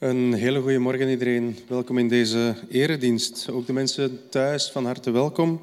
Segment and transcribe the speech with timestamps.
[0.00, 1.56] Een hele goede morgen iedereen.
[1.68, 3.48] Welkom in deze eredienst.
[3.50, 5.62] Ook de mensen thuis van harte welkom.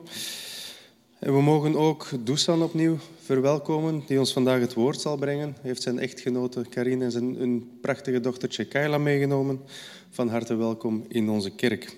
[1.19, 5.47] En we mogen ook Dusan opnieuw verwelkomen, die ons vandaag het woord zal brengen.
[5.47, 9.59] Hij heeft zijn echtgenote Karin en zijn een prachtige dochtertje Kayla meegenomen.
[10.09, 11.97] Van harte welkom in onze kerk.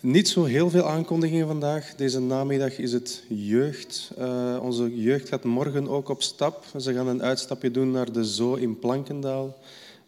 [0.00, 1.94] Niet zo heel veel aankondigingen vandaag.
[1.94, 4.10] Deze namiddag is het jeugd.
[4.18, 6.64] Uh, onze jeugd gaat morgen ook op stap.
[6.78, 9.58] Ze gaan een uitstapje doen naar de Zoo in Plankendaal.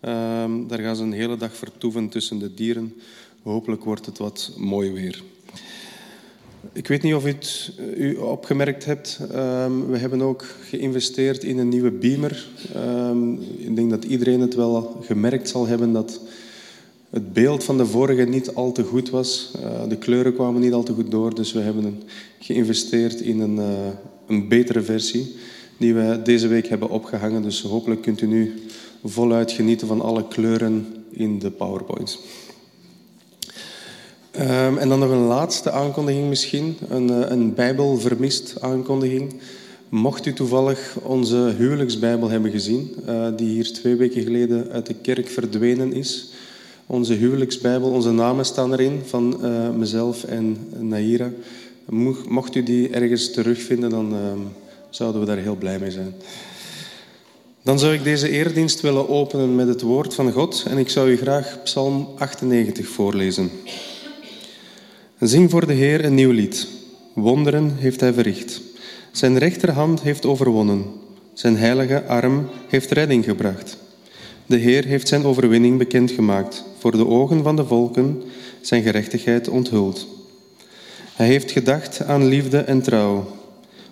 [0.09, 2.95] Um, daar gaan ze een hele dag vertoeven tussen de dieren.
[3.43, 5.23] Hopelijk wordt het wat mooi weer.
[6.73, 9.19] Ik weet niet of u het u opgemerkt hebt.
[9.35, 12.47] Um, we hebben ook geïnvesteerd in een nieuwe beamer.
[12.77, 16.21] Um, ik denk dat iedereen het wel gemerkt zal hebben dat
[17.11, 19.51] het beeld van de vorige niet al te goed was.
[19.61, 21.35] Uh, de kleuren kwamen niet al te goed door.
[21.35, 22.03] Dus we hebben
[22.39, 23.87] geïnvesteerd in een, uh,
[24.27, 25.35] een betere versie
[25.77, 27.43] die we deze week hebben opgehangen.
[27.43, 28.55] Dus hopelijk kunt u nu
[29.05, 32.19] voluit genieten van alle kleuren in de PowerPoint.
[34.41, 39.33] Um, en dan nog een laatste aankondiging misschien, een, eh, een Bijbelvermist aankondiging.
[39.89, 44.95] Mocht u toevallig onze huwelijksbijbel hebben gezien, uh, die hier twee weken geleden uit de
[44.95, 46.33] kerk verdwenen is.
[46.87, 51.31] Onze huwelijksbijbel, onze namen staan erin van uh, mezelf en Naira.
[52.29, 54.19] Mocht u die ergens terugvinden, dan uh,
[54.91, 56.15] zouden we daar heel blij mee zijn.
[57.65, 61.11] Dan zou ik deze eerdienst willen openen met het woord van God en ik zou
[61.11, 63.51] u graag Psalm 98 voorlezen.
[65.21, 66.69] Zing voor de Heer een nieuw lied.
[67.13, 68.61] Wonderen heeft Hij verricht.
[69.13, 70.85] Zijn rechterhand heeft overwonnen.
[71.33, 73.77] Zijn heilige arm heeft redding gebracht.
[74.47, 78.23] De Heer heeft zijn overwinning bekendgemaakt, voor de ogen van de volken
[78.61, 80.07] zijn gerechtigheid onthuld.
[81.15, 83.27] Hij heeft gedacht aan liefde en trouw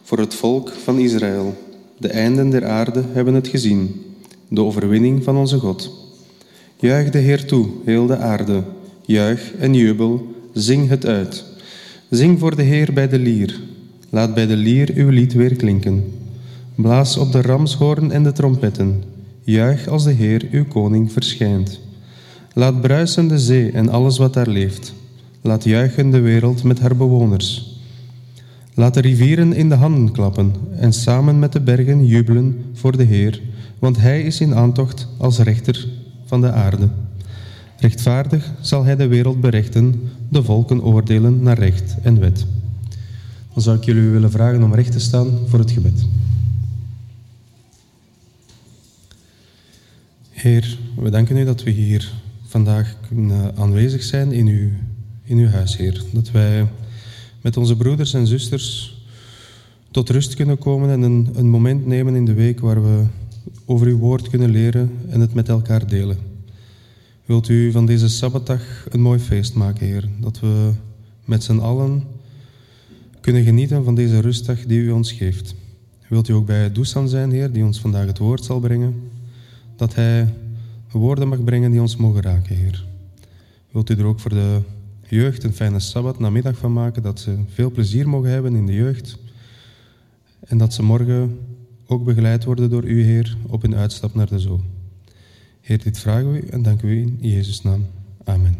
[0.02, 1.70] voor het volk van Israël.
[2.02, 4.02] De einden der aarde hebben het gezien,
[4.48, 5.90] de overwinning van onze God.
[6.76, 8.62] Juich de Heer toe, heel de aarde.
[9.06, 11.44] Juich en jubel, zing het uit.
[12.10, 13.60] Zing voor de Heer bij de lier.
[14.10, 16.04] Laat bij de lier uw lied weer klinken.
[16.74, 19.02] Blaas op de ramshoorn en de trompetten.
[19.42, 21.80] Juich als de Heer uw koning verschijnt.
[22.52, 24.94] Laat bruisen de zee en alles wat daar leeft.
[25.40, 27.71] Laat juichen de wereld met haar bewoners.
[28.74, 33.02] Laat de rivieren in de handen klappen en samen met de bergen jubelen voor de
[33.02, 33.40] Heer,
[33.78, 35.88] want Hij is in aantocht als rechter
[36.24, 36.88] van de aarde.
[37.78, 42.46] Rechtvaardig zal Hij de wereld berechten, de volken oordelen naar recht en wet.
[43.52, 46.06] Dan zou ik jullie willen vragen om recht te staan voor het gebed.
[50.30, 52.12] Heer, we danken u dat we hier
[52.46, 54.68] vandaag kunnen aanwezig zijn in uw,
[55.22, 56.02] in uw huis, Heer.
[56.12, 56.66] Dat wij
[57.42, 58.96] met onze broeders en zusters
[59.90, 63.04] tot rust kunnen komen en een, een moment nemen in de week waar we
[63.64, 66.18] over uw woord kunnen leren en het met elkaar delen.
[67.24, 70.72] Wilt u van deze Sabbatdag een mooi feest maken, Heer, dat we
[71.24, 72.02] met z'n allen
[73.20, 75.54] kunnen genieten van deze rustdag die u ons geeft.
[76.08, 79.10] Wilt u ook bij Dusan zijn, Heer, die ons vandaag het woord zal brengen,
[79.76, 80.34] dat hij
[80.90, 82.84] woorden mag brengen die ons mogen raken, Heer.
[83.70, 84.60] Wilt u er ook voor de
[85.16, 88.74] jeugd een fijne Sabbat namiddag van maken, dat ze veel plezier mogen hebben in de
[88.74, 89.18] jeugd
[90.40, 91.38] en dat ze morgen
[91.86, 94.62] ook begeleid worden door u, Heer, op hun uitstap naar de zon.
[95.60, 97.86] Heer, dit vragen we u en danken we u in Jezus' naam.
[98.24, 98.56] Amen.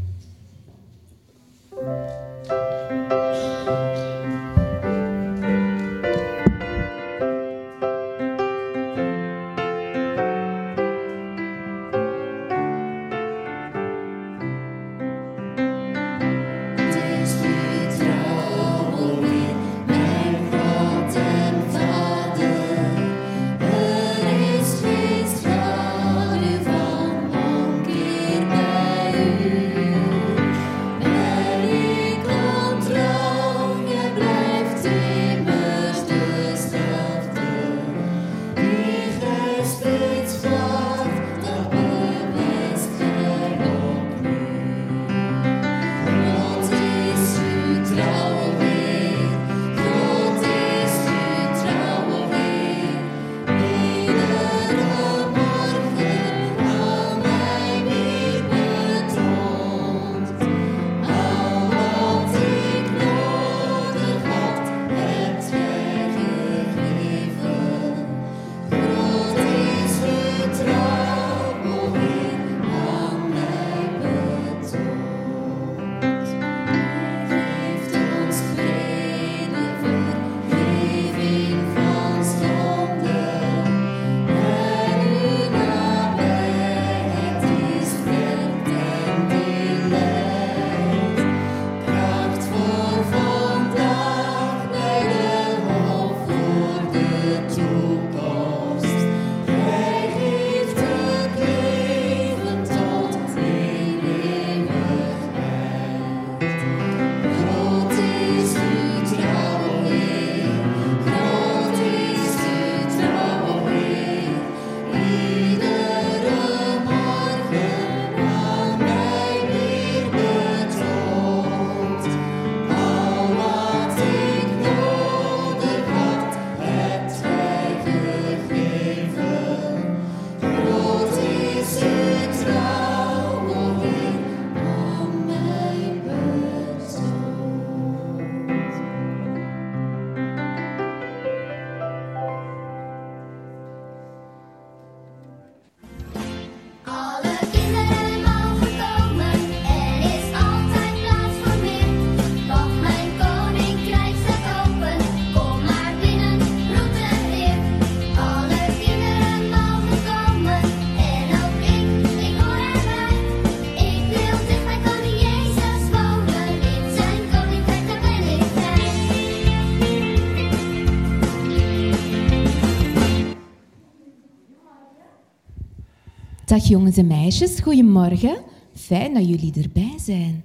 [176.52, 178.42] Dag jongens en meisjes, goedemorgen.
[178.74, 180.42] Fijn dat jullie erbij zijn.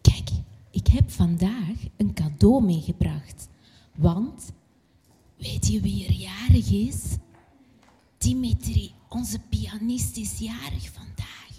[0.00, 0.28] Kijk,
[0.70, 3.48] ik heb vandaag een cadeau meegebracht.
[3.96, 4.52] Want,
[5.36, 7.02] weet je wie er jarig is?
[8.18, 11.50] Dimitri, onze pianist, is jarig vandaag.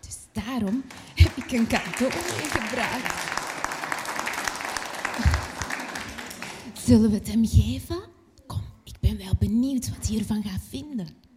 [0.00, 0.82] Dus daarom
[1.14, 3.28] heb ik een cadeau meegebracht.
[6.86, 8.00] Zullen we het hem geven?
[8.46, 11.28] Kom, ik ben wel benieuwd wat hij ervan gaat vinden.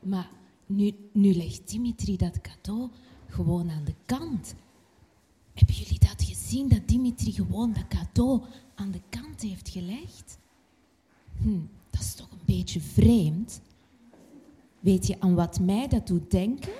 [0.00, 0.30] Maar
[0.66, 2.88] nu, nu legt Dimitri dat cadeau
[3.26, 4.54] gewoon aan de kant.
[5.54, 8.42] Hebben jullie dat gezien, dat Dimitri gewoon dat cadeau
[8.74, 10.38] aan de kant heeft gelegd?
[11.36, 13.60] Hm, dat is toch een beetje vreemd.
[14.80, 16.72] Weet je aan wat mij dat doet denken?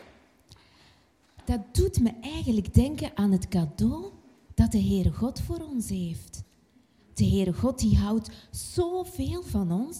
[1.45, 4.13] Dat doet me eigenlijk denken aan het cadeau
[4.55, 6.43] dat de Heere God voor ons heeft.
[7.15, 9.99] De Heere God die houdt zoveel van ons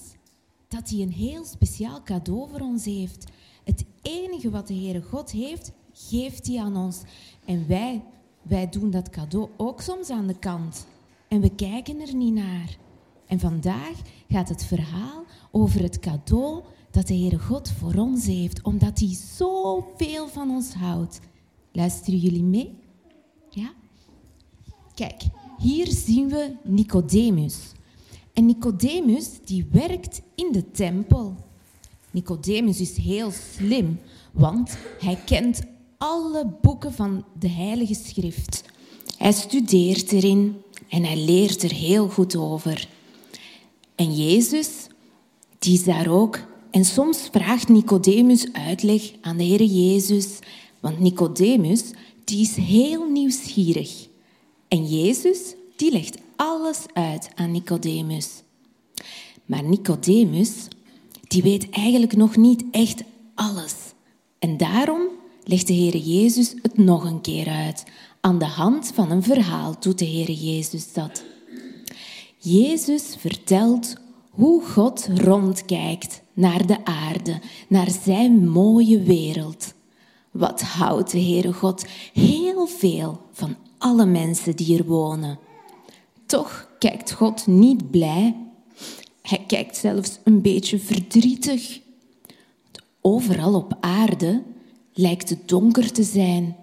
[0.71, 3.25] dat hij een heel speciaal cadeau voor ons heeft.
[3.65, 7.03] Het enige wat de Heere God heeft, geeft hij aan ons.
[7.45, 8.03] En wij,
[8.43, 10.87] wij doen dat cadeau ook soms aan de kant.
[11.29, 12.77] En we kijken er niet naar.
[13.27, 18.63] En vandaag gaat het verhaal over het cadeau dat de Heere God voor ons heeft,
[18.63, 21.21] omdat hij zoveel van ons houdt.
[21.73, 22.79] Luisteren jullie mee?
[23.49, 23.73] Ja?
[24.95, 25.23] Kijk,
[25.59, 27.73] hier zien we Nicodemus.
[28.33, 31.35] En Nicodemus die werkt in de tempel.
[32.11, 33.99] Nicodemus is heel slim,
[34.33, 35.63] want hij kent
[35.99, 38.65] alle boeken van de Heilige Schrift.
[39.17, 40.57] Hij studeert erin
[40.89, 42.89] en hij leert er heel goed over.
[43.95, 44.69] En Jezus,
[45.59, 46.39] die is daar ook.
[46.71, 50.39] En soms vraagt Nicodemus uitleg aan de Heer Jezus,
[50.81, 51.83] want Nicodemus,
[52.25, 54.09] die is heel nieuwsgierig.
[54.69, 55.39] En Jezus,
[55.77, 58.43] die legt alles uit aan Nicodemus.
[59.45, 60.69] Maar Nicodemus,
[61.29, 63.03] die weet eigenlijk nog niet echt
[63.35, 63.75] alles.
[64.39, 65.03] En daarom
[65.45, 67.85] legt de Heer Jezus het nog een keer uit.
[68.21, 71.25] Aan de hand van een verhaal doet de Heer Jezus dat.
[72.37, 73.95] Jezus vertelt
[74.31, 79.75] hoe God rondkijkt naar de aarde, naar zijn mooie wereld.
[80.31, 85.39] Wat houdt de Heere God heel veel van alle mensen die er wonen.
[86.31, 88.37] Toch kijkt God niet blij.
[89.23, 91.81] Hij kijkt zelfs een beetje verdrietig.
[93.01, 94.43] Overal op aarde
[94.93, 96.57] lijkt het donker te zijn.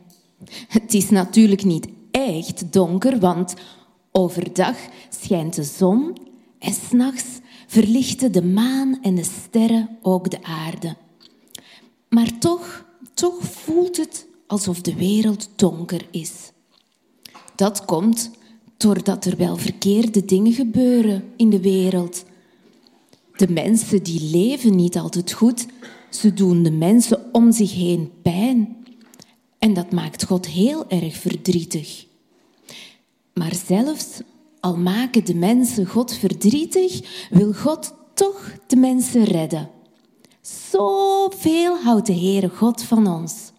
[0.67, 3.53] Het is natuurlijk niet echt donker, want
[4.11, 4.77] overdag
[5.09, 6.17] schijnt de zon
[6.59, 10.95] en s'nachts verlichten de maan en de sterren ook de aarde.
[12.09, 16.51] Maar toch, toch voelt het alsof de wereld donker is.
[17.55, 18.36] Dat komt
[18.77, 22.23] doordat er wel verkeerde dingen gebeuren in de wereld.
[23.35, 25.65] De mensen die leven niet altijd goed,
[26.09, 28.77] ze doen de mensen om zich heen pijn.
[29.59, 32.05] En dat maakt God heel erg verdrietig.
[33.33, 34.21] Maar zelfs
[34.59, 39.69] al maken de mensen God verdrietig, wil God toch de mensen redden.
[40.41, 43.51] Zoveel houdt de Heere God van ons.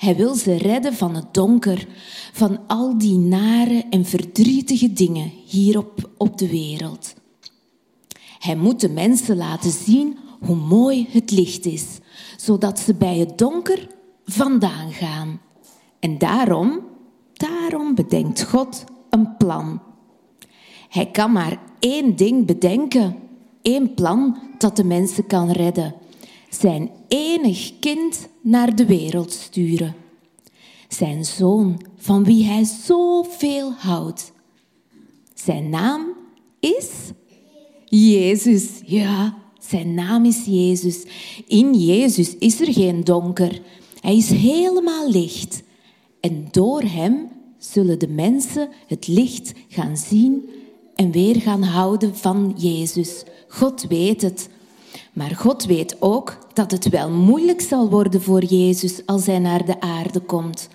[0.00, 1.86] Hij wil ze redden van het donker,
[2.32, 7.14] van al die nare en verdrietige dingen hier op, op de wereld.
[8.38, 11.84] Hij moet de mensen laten zien hoe mooi het licht is,
[12.36, 13.88] zodat ze bij het donker
[14.24, 15.40] vandaan gaan.
[15.98, 16.80] En daarom,
[17.32, 19.82] daarom bedenkt God een plan.
[20.88, 23.16] Hij kan maar één ding bedenken,
[23.62, 25.94] één plan dat de mensen kan redden.
[26.50, 29.94] Zijn enig kind naar de wereld sturen.
[30.88, 34.32] Zijn zoon, van wie hij zoveel houdt.
[35.34, 36.06] Zijn naam
[36.60, 36.88] is
[37.84, 38.68] Jezus.
[38.84, 41.04] Ja, zijn naam is Jezus.
[41.46, 43.62] In Jezus is er geen donker.
[44.00, 45.62] Hij is helemaal licht.
[46.20, 47.28] En door hem
[47.58, 50.48] zullen de mensen het licht gaan zien
[50.94, 53.22] en weer gaan houden van Jezus.
[53.48, 54.48] God weet het.
[55.20, 59.64] Maar God weet ook dat het wel moeilijk zal worden voor Jezus als hij naar
[59.64, 60.68] de aarde komt.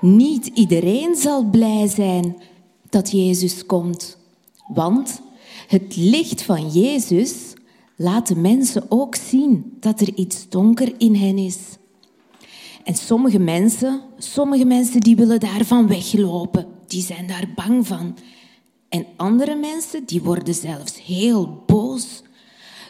[0.00, 2.36] Niet iedereen zal blij zijn
[2.88, 4.16] dat Jezus komt.
[4.68, 5.20] Want
[5.66, 7.32] het licht van Jezus
[7.96, 11.58] laat de mensen ook zien dat er iets donker in hen is.
[12.84, 16.66] En sommige mensen, sommige mensen die willen daarvan weglopen.
[16.86, 18.16] Die zijn daar bang van.
[18.88, 22.22] En andere mensen die worden zelfs heel boos.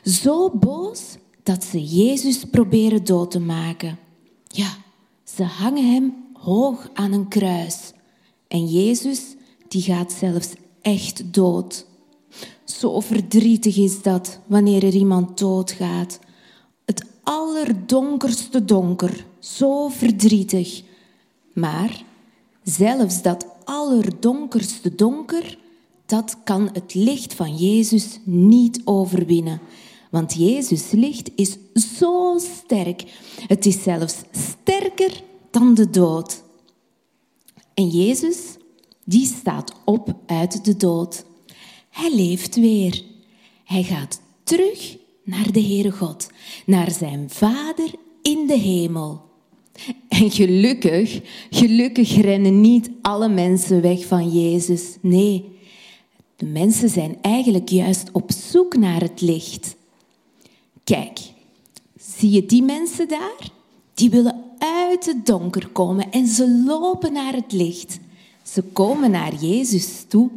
[0.08, 1.00] Zo boos
[1.42, 3.98] dat ze Jezus proberen dood te maken.
[4.44, 4.76] Ja,
[5.24, 7.92] ze hangen hem hoog aan een kruis.
[8.46, 9.20] En Jezus
[9.68, 10.48] die gaat zelfs
[10.80, 11.86] echt dood.
[12.64, 16.18] Zo verdrietig is dat wanneer er iemand doodgaat.
[16.84, 20.82] Het allerdonkerste donker, zo verdrietig.
[21.54, 22.04] Maar
[22.62, 25.58] zelfs dat allerdonkerste donker,
[26.06, 29.60] dat kan het licht van Jezus niet overwinnen.
[30.10, 31.56] Want Jezus' licht is
[31.98, 33.04] zo sterk.
[33.46, 36.42] Het is zelfs sterker dan de dood.
[37.74, 38.36] En Jezus,
[39.04, 41.24] die staat op uit de dood.
[41.90, 43.02] Hij leeft weer.
[43.64, 46.30] Hij gaat terug naar de Heere God,
[46.66, 47.90] naar zijn Vader
[48.22, 49.26] in de hemel.
[50.08, 54.96] En gelukkig, gelukkig rennen niet alle mensen weg van Jezus.
[55.00, 55.44] Nee,
[56.36, 59.76] de mensen zijn eigenlijk juist op zoek naar het licht.
[60.88, 61.18] Kijk,
[61.96, 63.50] zie je die mensen daar?
[63.94, 67.98] Die willen uit het donker komen en ze lopen naar het licht.
[68.42, 70.30] Ze komen naar Jezus toe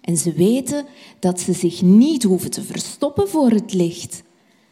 [0.00, 0.86] en ze weten
[1.18, 4.22] dat ze zich niet hoeven te verstoppen voor het licht.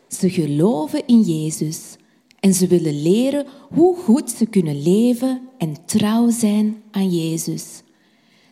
[0.08, 1.96] Ze geloven in Jezus
[2.40, 7.82] en ze willen leren hoe goed ze kunnen leven en trouw zijn aan Jezus.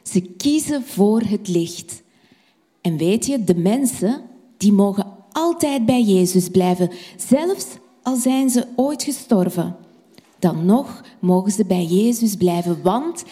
[0.03, 2.03] Ze kiezen voor het licht.
[2.81, 4.23] En weet je, de mensen
[4.57, 7.67] die mogen altijd bij Jezus blijven, zelfs
[8.03, 9.77] al zijn ze ooit gestorven.
[10.39, 13.25] Dan nog mogen ze bij Jezus blijven, want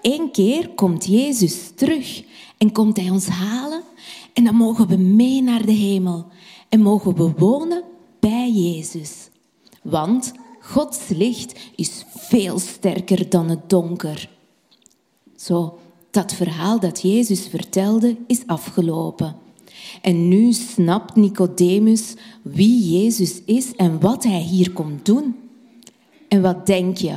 [0.00, 2.24] één keer komt Jezus terug
[2.58, 3.82] en komt Hij ons halen.
[4.32, 6.26] En dan mogen we mee naar de hemel
[6.68, 7.82] en mogen we wonen
[8.20, 9.28] bij Jezus.
[9.82, 14.30] Want Gods licht is veel sterker dan het donker.
[15.36, 15.78] Zo,
[16.10, 19.36] dat verhaal dat Jezus vertelde is afgelopen.
[20.02, 25.36] En nu snapt Nicodemus wie Jezus is en wat hij hier komt doen.
[26.28, 27.16] En wat denk je?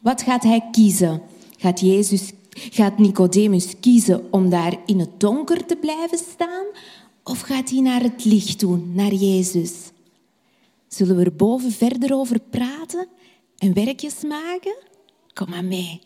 [0.00, 1.22] Wat gaat hij kiezen?
[1.58, 6.64] Gaat, Jezus, gaat Nicodemus kiezen om daar in het donker te blijven staan?
[7.22, 9.72] Of gaat hij naar het licht doen, naar Jezus?
[10.88, 13.08] Zullen we er boven verder over praten
[13.58, 14.76] en werkjes maken?
[15.32, 16.00] Kom maar mee.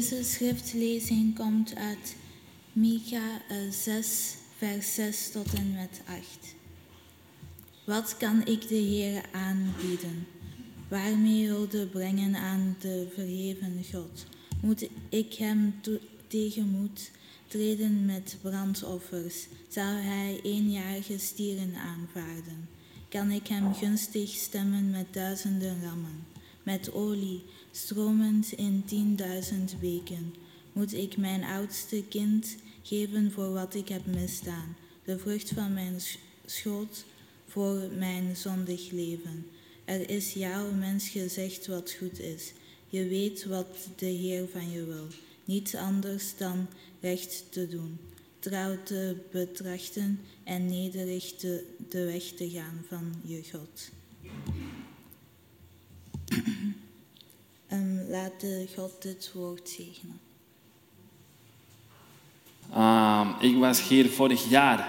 [0.00, 2.16] Deze schriftlezing komt uit
[2.72, 6.54] Micha 6, vers 6 tot en met 8.
[7.84, 10.26] Wat kan ik de Heer aanbieden?
[10.88, 14.26] Waarmee hulde brengen aan de verheven God?
[14.62, 15.74] Moet ik hem
[16.26, 17.10] tegenmoet
[17.46, 19.46] treden met brandoffers?
[19.68, 22.68] Zal hij eenjarige stieren aanvaarden?
[23.08, 26.26] Kan ik hem gunstig stemmen met duizenden rammen?
[26.62, 27.42] Met olie
[27.84, 30.34] stromend in tienduizend weken,
[30.72, 36.00] moet ik mijn oudste kind geven voor wat ik heb misdaan, de vrucht van mijn
[36.46, 37.04] schoot
[37.46, 39.46] voor mijn zondig leven.
[39.84, 42.52] Er is jouw mens gezegd wat goed is.
[42.88, 45.06] Je weet wat de Heer van je wil.
[45.44, 46.66] Niets anders dan
[47.00, 47.98] recht te doen,
[48.38, 53.90] trouw te betrachten en nederig de, de weg te gaan van je God.
[57.72, 58.44] Um, laat
[58.76, 60.20] God het woord zegenen.
[62.76, 64.88] Um, ik was hier vorig jaar.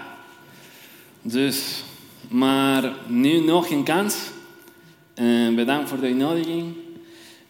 [1.22, 1.82] Dus,
[2.28, 4.16] maar nu nog een kans.
[5.14, 6.74] Uh, bedankt voor de uitnodiging.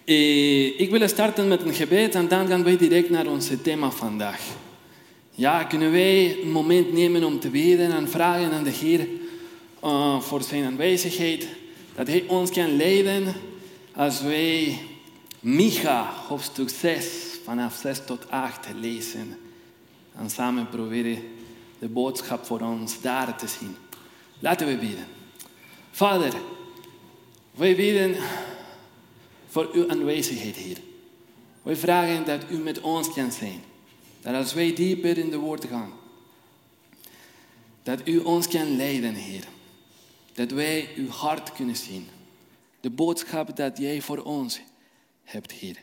[0.05, 3.91] Uh, ik wil starten met een gebed en dan gaan wij direct naar ons thema
[3.91, 4.41] vandaag.
[5.31, 9.07] Ja, kunnen wij een moment nemen om te bidden en vragen aan de Heer
[9.85, 11.47] uh, voor zijn aanwezigheid.
[11.95, 13.35] Dat Hij ons kan leiden
[13.93, 14.79] als wij
[15.43, 17.07] Micha, hoofdstuk 6,
[17.45, 19.39] vanaf 6 tot 8 lezen.
[20.17, 21.23] En samen proberen
[21.79, 23.77] de boodschap voor ons daar te zien.
[24.39, 25.07] Laten we bidden.
[25.91, 26.35] Vader,
[27.55, 28.17] wij bidden
[29.49, 30.79] voor uw aanwezigheid hier.
[31.63, 33.63] Wij vragen dat u met ons kan zijn.
[34.21, 35.93] Dat als wij dieper in de woord gaan,
[37.83, 39.45] dat u ons kan leiden, Heer.
[40.33, 42.09] Dat wij uw hart kunnen zien.
[42.81, 44.61] De boodschap dat jij voor ons
[45.25, 45.77] hebt, Heer.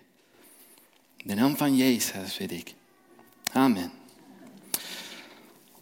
[1.17, 2.73] In de naam van Jezus weet ik.
[3.51, 3.91] Amen.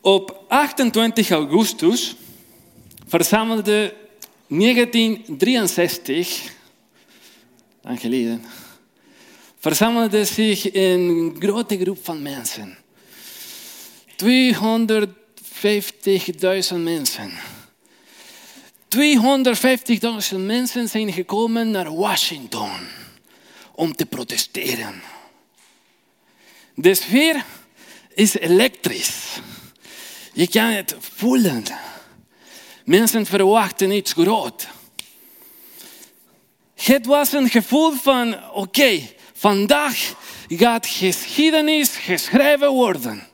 [0.02, 2.16] Op 28 augustus
[3.08, 3.94] verzamelde
[4.48, 6.54] 1963,
[7.82, 8.44] lang geleden,
[9.60, 12.78] verzamelde zich een grote groep van mensen.
[14.26, 14.30] 250.000
[16.78, 17.32] mensen.
[20.32, 22.80] 250.000 mensen zijn gekomen naar Washington
[23.78, 25.02] om te protesteren.
[26.76, 27.46] De sfeer
[28.14, 29.40] is elektrisch.
[30.34, 31.64] Je kan het voelen.
[32.86, 34.68] Mensen verwachten iets groot.
[36.76, 39.02] Het was een gevoel van, oké,
[39.34, 40.14] vandaag
[40.48, 43.28] gaat geschiedenis geschreven worden.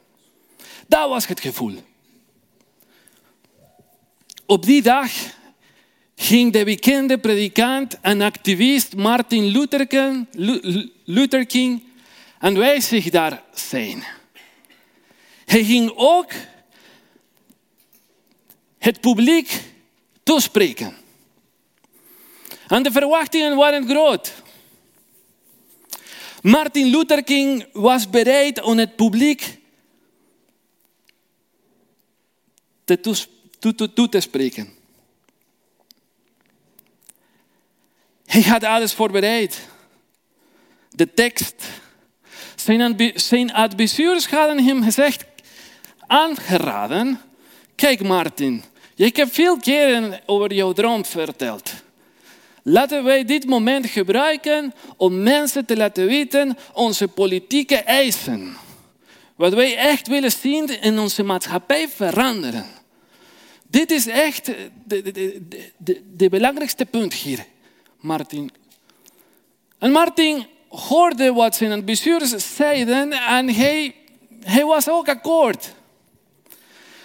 [0.88, 1.84] Dat was het gevoel.
[4.46, 5.12] Op die dag
[6.16, 10.28] ging de bekende predikant en activist Martin Luther King,
[11.04, 11.84] Luther King
[12.40, 14.04] aanwezig daar zijn.
[15.46, 16.32] Hij ging ook
[18.78, 19.62] het publiek
[20.24, 20.96] toespreken.
[22.68, 24.34] En de verwachtingen waren groot.
[26.42, 29.58] Martin Luther King was bereid om het publiek
[32.84, 33.00] te
[34.10, 34.83] te spreken.
[38.34, 39.60] Hij had alles voorbereid.
[40.90, 41.56] De tekst.
[43.16, 45.26] Zijn, adviseurs hadden hem gezegd,
[46.08, 47.22] aangeraden.
[47.76, 48.64] Kijk Martin,
[48.96, 51.74] ik heb veel keren over jouw droom verteld.
[52.64, 58.56] Laten wij dit moment gebruiken om mensen te laten weten onze politieke eisen.
[59.36, 62.66] Wat wij echt willen zien in onze maatschappij veranderen.
[63.68, 64.46] Dit is echt
[64.86, 65.42] de, de,
[65.78, 67.46] de, de belangrijkste punt hier,
[68.04, 68.52] Martin.
[69.80, 73.96] And Martin hoorde wat zijn bestuurders zeiden en hij,
[74.40, 75.74] hij was ook akkoord.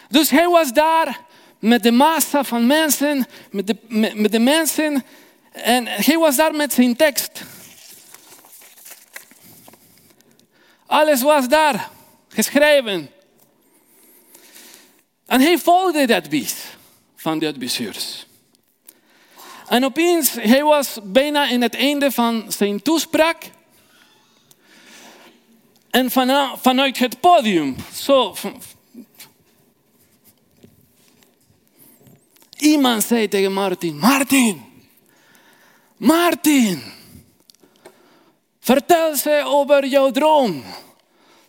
[0.08, 1.20] Dus hij was daar
[1.58, 3.76] met de massa van mensen, met de,
[4.14, 5.04] met, de mensen
[5.52, 7.42] en hij was daar met zijn tekst.
[10.86, 11.90] Alles was daar
[12.28, 13.10] geschreven.
[15.26, 16.54] En hij volgde dat advies
[17.16, 18.27] van de adviseurs.
[19.68, 23.50] En opeens, hij was bijna in het einde van zijn toespraak.
[25.90, 26.10] En
[26.60, 28.34] vanuit het podium, zo.
[32.56, 34.64] Iemand zei tegen Martin: Martin,
[35.96, 36.82] Martin,
[38.60, 40.62] vertel ze over jouw droom.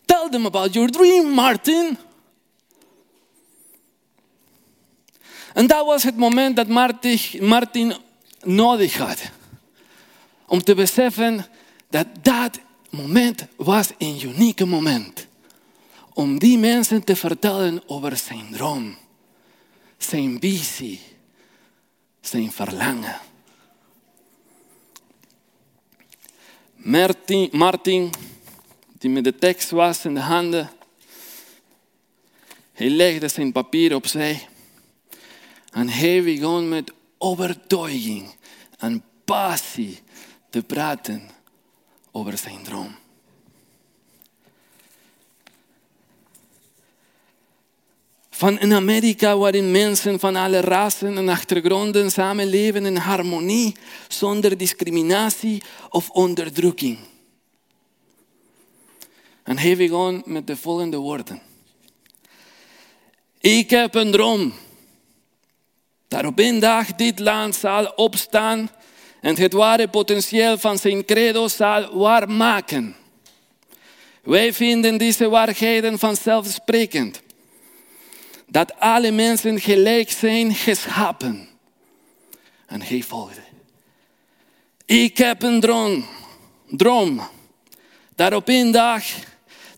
[0.04, 1.98] Tell them about your dream, Martin.
[5.54, 7.94] En dat was het moment dat Martin, Martin
[8.44, 9.30] nodig had.
[10.46, 11.46] Om te beseffen
[11.88, 12.58] dat dat
[12.90, 15.26] moment was een unieke moment.
[16.12, 18.96] Om die mensen te vertellen over zijn droom,
[19.98, 21.00] zijn visie,
[22.20, 23.20] zijn verlangen.
[26.74, 28.10] Martin, Martin,
[28.98, 30.70] die met de tekst was in de handen,
[32.72, 34.48] hij legde zijn papier opzij
[35.70, 38.34] en hij begon met overtuiging
[38.78, 40.00] en passie
[40.50, 41.30] te praten
[42.10, 42.94] over zijn droom.
[48.30, 53.76] Van in Amerika waarin mensen van alle rassen en achtergronden samenleven in harmonie
[54.08, 56.98] zonder discriminatie of onderdrukking.
[59.42, 61.42] En hij begon met de volgende woorden.
[63.40, 64.52] Ik heb een droom
[66.10, 68.70] dat op dag dit land zal opstaan
[69.20, 72.96] en het ware potentieel van zijn credo zal waarmaken.
[74.22, 77.22] Wij vinden deze waarheden vanzelfsprekend.
[78.46, 81.48] Dat alle mensen gelijk zijn geschapen.
[82.66, 83.42] En hij volgde.
[84.84, 86.06] Ik heb een droom.
[86.70, 87.20] droom
[88.14, 89.04] dat op dag,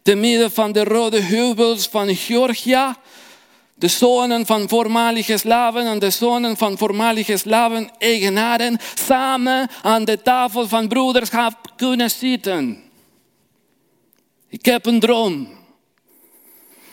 [0.03, 2.97] te midden van de rode heuvels van Georgia,
[3.83, 10.69] de zonen van voormalige slaven en de zonen van voormalige slaven-eigenaren samen aan de tafel
[10.69, 12.83] van broederschap kunnen zitten.
[14.49, 15.49] Ik heb een droom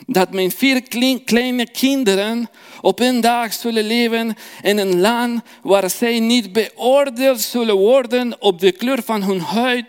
[0.08, 0.82] dat mijn vier
[1.26, 2.50] kleine kinderen
[2.82, 8.60] op een dag zullen leven in een land waar zij niet beoordeeld zullen worden op
[8.60, 9.42] de kleur van hun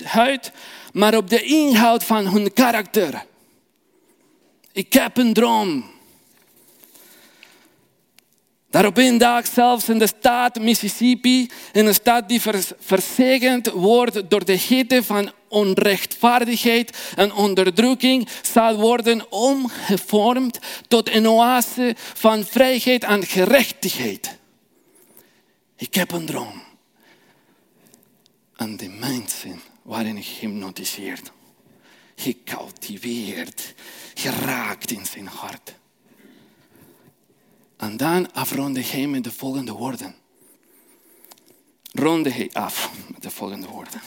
[0.04, 0.52] huid,
[0.92, 3.24] maar op de inhoud van hun karakter.
[4.72, 5.98] Ik heb een droom.
[8.70, 12.40] Daar op een dag zelfs in de staat Mississippi, in een staat die
[12.78, 21.94] verzegend wordt door de hitte van onrechtvaardigheid en onderdrukking, zal worden omgevormd tot een oase
[21.96, 24.38] van vrijheid en gerechtigheid.
[25.76, 26.62] Ik heb een droom.
[28.56, 31.32] En de mensen waren gehypnotiseerd,
[32.16, 33.74] gecultiveerd,
[34.14, 35.78] geraakt in zijn hart.
[37.80, 40.14] En dan afronde hij met de volgende woorden.
[41.92, 44.00] Ronde hij af met de volgende woorden.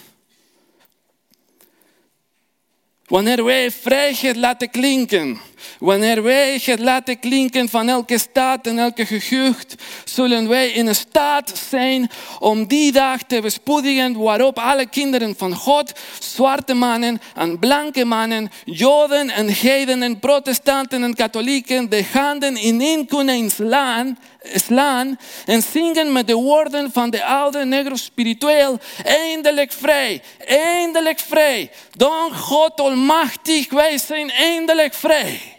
[3.07, 5.39] Wanneer wij vrijheid laten klinken,
[5.79, 11.63] wanneer wij het laten klinken van elke staat en elke gehucht, zullen wij in staat
[11.69, 18.05] zijn om die dag te bespoedigen waarop alle kinderen van God, zwarte mannen en blanke
[18.05, 26.11] mannen, joden en heiden protestanten en katholieken de handen ineen kunnen slaan slaan en zingen
[26.11, 28.79] met de woorden van de oude negro spiritueel.
[29.03, 31.71] Eindelijk vrij, eindelijk vrij.
[31.91, 35.57] Dank God almachtig, wij zijn eindelijk vrij.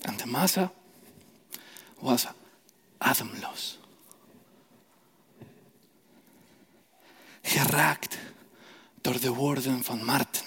[0.00, 0.72] En de massa
[1.98, 2.26] was
[2.98, 3.78] ademloos.
[7.42, 8.16] Geraakt
[9.00, 10.44] door de woorden van Martin.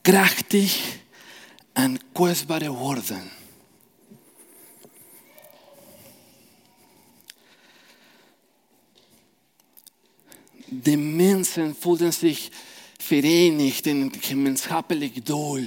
[0.00, 1.01] Krachtig
[1.72, 3.30] en kwetsbare woorden.
[10.64, 12.48] De mensen voelden zich
[12.96, 15.66] verenigd in een gemeenschappelijk doel.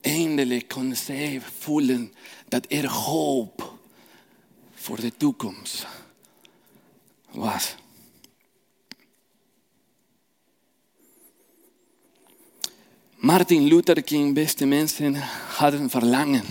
[0.00, 2.12] Eindelijk konden zij voelen
[2.48, 3.78] dat er hoop
[4.74, 5.86] voor de toekomst
[7.30, 7.74] was.
[13.16, 15.14] Martin Luther King, beste mensen,
[15.56, 16.44] had een verlangen.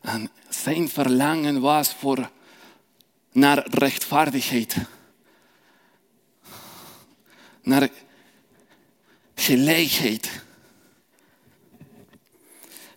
[0.00, 2.30] En zijn verlangen was voor
[3.32, 4.76] naar rechtvaardigheid.
[7.62, 7.88] Naar
[9.34, 10.42] gelijkheid.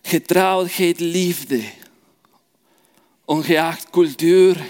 [0.02, 1.62] Getrouwdheid, liefde.
[3.24, 4.66] Ongeacht cultuur,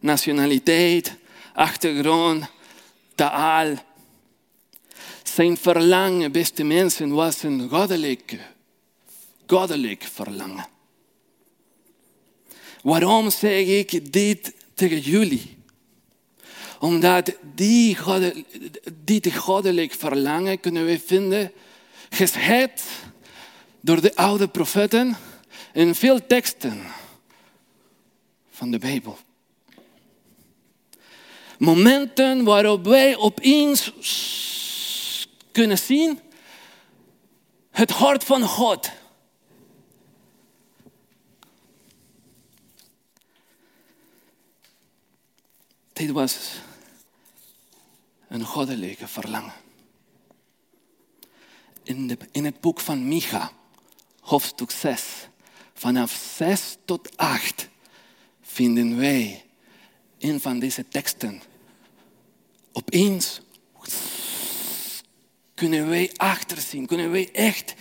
[0.00, 1.16] nationaliteit,
[1.54, 2.44] achtergrond,
[3.14, 3.74] taal
[5.28, 8.38] zijn verlangen, beste mensen, was een goddelijk,
[9.46, 10.66] goddelijk verlangen.
[12.82, 15.56] Waarom zeg ik dit tegen jullie?
[16.80, 17.96] Omdat die,
[19.04, 21.52] dit goddelijk verlangen kunnen we vinden
[22.10, 22.82] geschied
[23.80, 25.16] door de oude profeten
[25.72, 26.82] in veel teksten
[28.50, 29.18] van de Bijbel.
[31.58, 33.92] Momenten waarop wij opeens
[35.52, 36.20] kunnen zien
[37.70, 38.90] het hart van God.
[45.92, 46.38] Dit was
[48.28, 49.52] een goddelijke verlangen.
[51.82, 53.52] In, de, in het boek van Micha,
[54.20, 55.28] hoofdstuk 6,
[55.74, 57.68] vanaf 6 tot 8,
[58.40, 59.44] vinden wij
[60.18, 61.42] een van deze teksten.
[62.72, 63.40] Opeens
[65.68, 67.74] kunnen wij achterzien, kunnen wij echt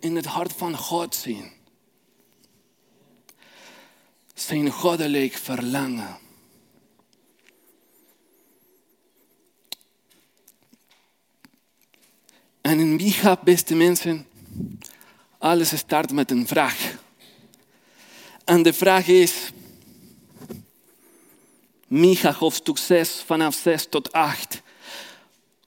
[0.00, 1.52] in het hart van God zien.
[4.34, 6.18] Zijn goddelijk verlangen.
[12.60, 14.26] En in Micha, beste mensen,
[15.38, 16.98] alles start met een vraag.
[18.44, 19.50] En de vraag is,
[21.86, 24.55] Micha hoofdstuk 6 vanaf 6 tot 8.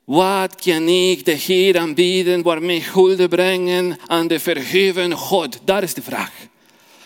[0.09, 5.59] Wat kan ik de Heer aanbieden waarmee hulde brengen aan de verheven God?
[5.63, 6.31] Dat is de vraag.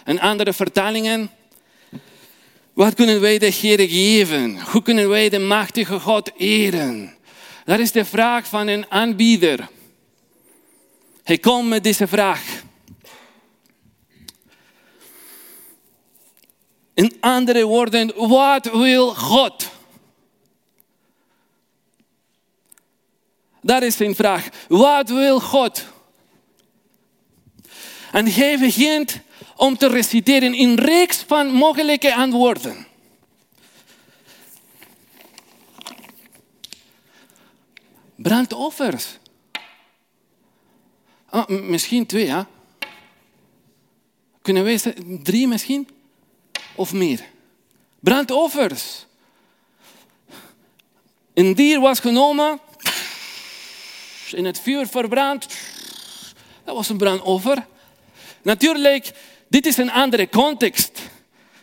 [0.04, 1.32] En andere vertalingen
[2.74, 4.60] Wat kunnen wij de Heer geven?
[4.72, 7.16] Hoe kunnen wij de machtige God eren?
[7.66, 9.70] Dat is de vraag van een aanbieder.
[11.24, 12.64] Hij komt met deze vraag.
[16.94, 19.72] In andere woorden, wat wil God?
[23.64, 24.50] Dat is zijn vraag.
[24.68, 25.86] Wat wil God?
[28.12, 29.20] En hij begint
[29.56, 32.88] om te reciteren in reeks van mogelijke antwoorden.
[38.16, 39.18] Brandoffers.
[41.30, 42.48] Ah, misschien twee, ja.
[44.42, 44.80] Kunnen wij
[45.24, 45.88] drie misschien?
[46.76, 47.24] Of meer?
[48.00, 49.06] Brandoffers.
[51.34, 52.60] Een dier was genomen,
[54.32, 55.48] in het vuur verbrand.
[56.64, 57.66] Dat was een brandoffer.
[58.42, 59.12] Natuurlijk,
[59.48, 61.02] dit is een andere context.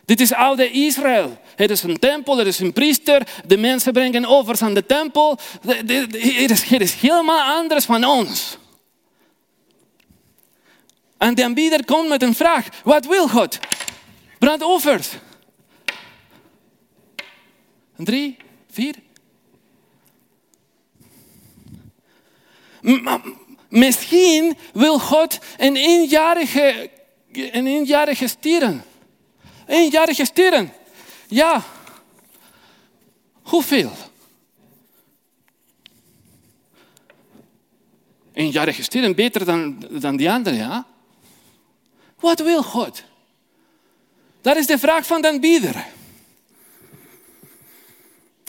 [0.04, 1.38] Dit is oude Israël.
[1.56, 3.26] Het is een tempel, er is een priester.
[3.46, 5.38] De mensen brengen offers aan de tempel.
[5.66, 8.56] Het is, is helemaal anders van ons.
[11.18, 12.66] En de aanbieder komt met een vraag.
[12.84, 13.58] Wat wil God?
[14.38, 15.08] Brandoffers.
[17.96, 18.36] Drie,
[18.70, 18.94] vier.
[23.68, 26.90] Misschien wil God een eenjarige,
[27.32, 28.84] een eenjarige stieren.
[29.66, 30.72] Eenjarige stieren.
[31.28, 31.64] Ja.
[33.42, 33.92] Hoeveel?
[38.32, 40.86] Eenjarige stieren beter dan, dan die andere, ja?
[42.20, 43.02] Wat wil God?
[44.40, 45.86] Dat is de vraag van de aanbieder.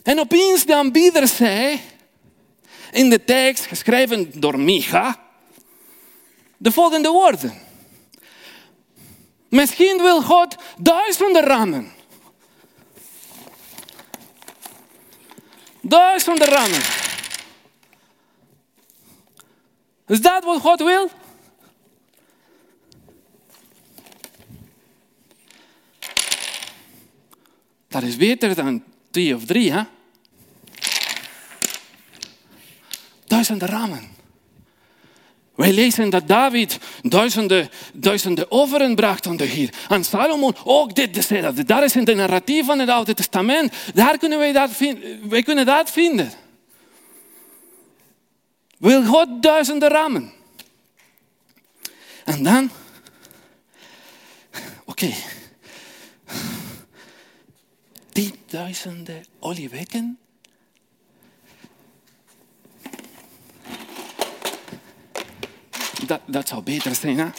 [0.04, 1.80] En opeens de aanbieder zei,
[2.92, 5.20] in de tekst, geschreven door Micha,
[6.58, 7.54] de volgende woorden.
[9.50, 11.92] Misschien wil God duizenden rammen.
[15.82, 16.82] Duizenden rammen.
[20.08, 21.10] Is dat wat God wil?
[27.88, 29.84] Dat is beter dan twee of drie, hè?
[33.32, 34.04] Duizenden ramen.
[35.56, 39.74] Wij lezen dat David duizenden, duizenden offeren bracht aan de Heer.
[39.90, 41.30] En Salomon ook dit.
[41.42, 43.74] Dat, dat is in de narratief van het Oude Testament.
[43.94, 44.70] Daar kunnen wij dat.
[45.30, 46.32] Wij kunnen dat vinden.
[48.78, 50.32] Wil God duizenden ramen?
[52.26, 52.70] En dan,
[54.86, 55.16] oké, okay.
[58.12, 60.21] tienduizenden oliewekken
[66.08, 67.18] dat, dat zou beter zijn.
[67.18, 67.30] Hè?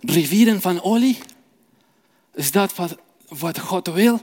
[0.00, 1.18] Rivieren van olie,
[2.34, 2.96] is dat wat,
[3.28, 4.20] wat God wil?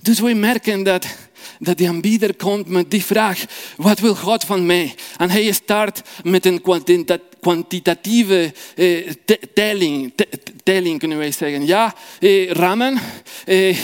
[0.00, 1.06] Dus we merken dat,
[1.58, 3.44] dat de aanbieder komt met die vraag,
[3.76, 4.94] wat wil God van mij?
[5.16, 6.62] En hij start met een
[7.40, 9.10] kwantitatieve eh,
[9.54, 10.12] telling,
[10.62, 11.66] telling kunnen wij zeggen.
[11.66, 12.98] Ja, eh, ramen,
[13.44, 13.78] eh,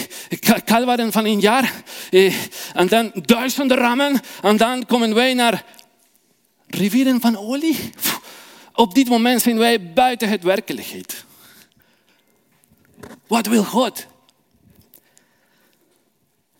[0.65, 2.35] kalveren van een jaar, eh,
[2.75, 5.65] en dan duizenden ramen, en dan komen wij naar
[6.67, 7.79] rivieren van olie.
[8.75, 11.25] Op dit moment zijn wij buiten het werkelijkheid.
[13.27, 14.07] Wat wil God?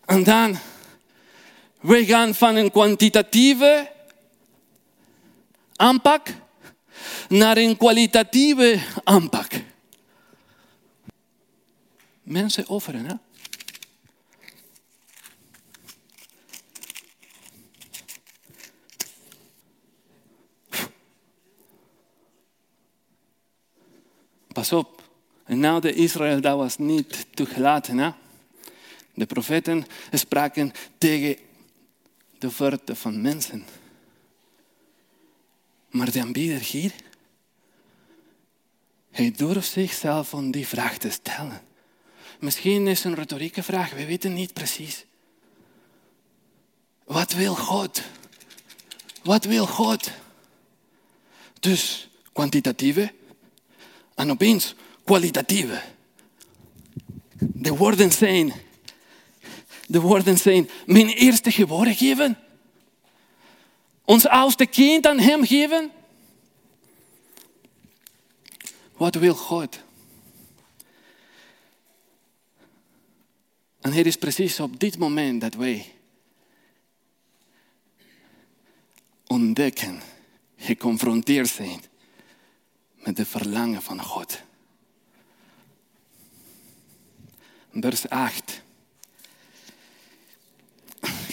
[0.05, 0.57] En dan,
[1.85, 3.91] wij gaan van een kwantitatieve
[5.75, 6.27] aanpak
[7.29, 9.51] naar een kwalitatieve aanpak.
[12.23, 13.13] Mensen offeren, hè?
[24.47, 25.03] Pas op,
[25.43, 27.97] en nou de Israël, dat was niet toegelaten.
[27.97, 28.11] Hè?
[29.13, 31.44] De profeten spraken tegen
[32.37, 33.65] de verte van mensen.
[35.89, 36.91] Maar de aanbieder hier,
[39.11, 41.61] hij durft zichzelf om die vraag te stellen.
[42.39, 45.05] Misschien is het een retorieke vraag, we weten niet precies.
[47.03, 48.01] Wat wil God?
[49.23, 50.11] Wat wil God?
[51.59, 53.13] Dus kwantitatieve
[54.15, 55.81] en opeens kwalitatieve.
[57.39, 58.53] De woorden zijn,
[59.87, 62.37] de woorden zijn, mijn eerste geboren geven.
[64.03, 65.91] Ons oudste kind aan hem geven.
[68.97, 69.83] Wat wil God?
[73.81, 75.93] En het is precies op dit moment dat wij
[79.27, 80.01] ontdekken,
[80.57, 81.81] geconfronteerd zijn
[82.93, 84.41] met de verlangen van God.
[87.71, 88.63] Vers 8.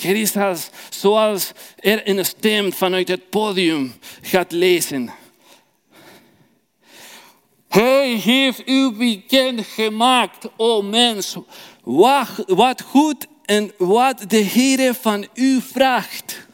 [0.02, 5.12] Is als, zoals er een stem vanuit het podium gaat lezen.
[7.68, 11.36] Hij heeft u bekend gemaakt, o mens,
[11.82, 16.46] wat, wat goed en wat de Heer van u vraagt.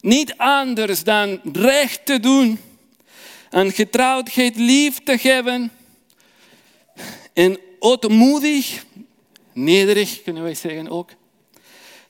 [0.00, 2.58] Niet anders dan recht te doen
[3.50, 5.72] en getrouwdheid lief te hebben
[7.32, 8.84] en ootmoedig,
[9.64, 11.10] nederig kunnen wij zeggen ook,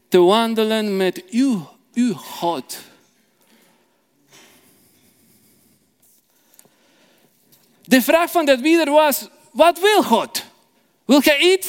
[0.09, 2.78] te wandelen met uw, uw God.
[7.84, 10.44] De vraag van dat bieder was, wat wil God?
[11.05, 11.68] Wil hij iets?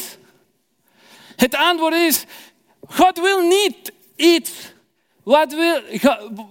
[1.36, 2.24] Het antwoord is,
[2.88, 4.52] God wil niet iets.
[5.24, 5.82] Wat, wil,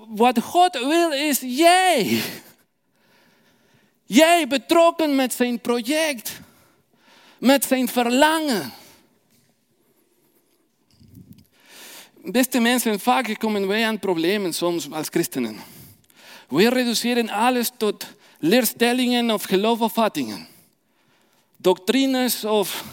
[0.08, 2.22] wat God wil is jij.
[4.04, 6.40] Jij betrokken met zijn project,
[7.38, 8.72] met zijn verlangen.
[12.22, 15.56] Beste mensen, vaak komen wij aan problemen soms als christenen.
[16.48, 18.06] We reduceren alles tot
[18.38, 20.46] leerstellingen of geloofopvattingen.
[21.56, 22.84] Doctrines of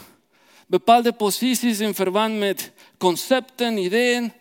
[0.68, 4.34] bepaalde posities in verband met concepten, ideeën.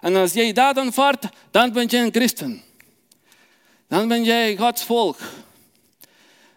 [0.00, 2.62] En als jij dat aanvaardt, dan ben je een christen.
[3.88, 5.18] Dan ben jij Gods volk.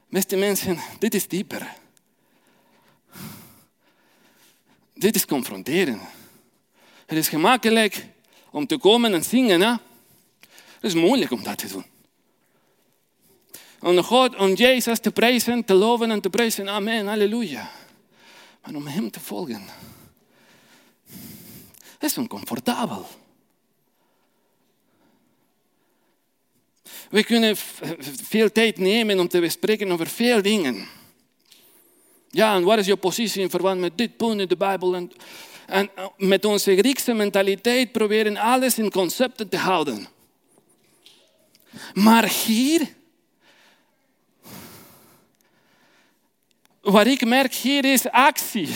[0.09, 1.73] Beste mensen, dit is dieper.
[4.93, 5.99] Dit is confronteren.
[7.14, 8.05] Het is gemakkelijk
[8.51, 9.61] om te komen en zingen.
[9.61, 9.70] Hè?
[9.70, 11.86] Het is moeilijk om dat te doen.
[13.80, 16.70] Om God, om Jezus te prijzen, te loven en te prijzen.
[16.70, 17.72] Amen, halleluja.
[18.61, 19.61] Maar om Hem te volgen,
[21.99, 23.07] is oncomfortabel.
[27.09, 27.57] We kunnen
[28.24, 30.88] veel tijd nemen om te bespreken over veel dingen.
[32.30, 34.95] Ja, en wat is je positie in verband met dit punt in de Bijbel?
[34.95, 35.11] En,
[35.66, 40.07] en eh, met onze Griekse mentaliteit proberen alles in concepten te houden.
[41.93, 42.88] Maar hier,
[46.82, 48.70] wat ik merk hier is actie.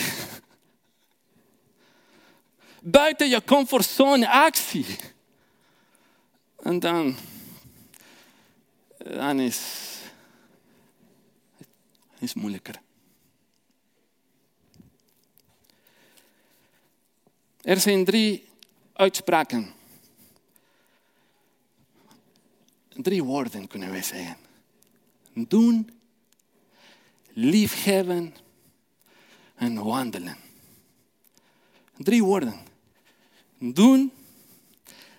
[2.80, 4.86] Buiten je comfortzone actie.
[6.62, 7.16] En dan
[9.16, 9.60] dan is,
[12.18, 12.80] is moeilijker.
[17.68, 18.48] Er zijn drie
[18.92, 19.72] uitspraken.
[22.88, 24.36] Drie woorden kunnen wij zeggen.
[25.32, 25.90] Doen,
[27.28, 28.34] liefhebben
[29.54, 30.36] en wandelen.
[31.96, 32.54] Drie woorden.
[33.58, 34.12] Doen,